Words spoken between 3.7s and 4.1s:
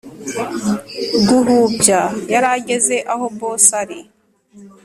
ari.